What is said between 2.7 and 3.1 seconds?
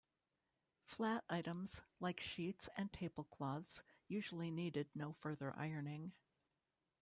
and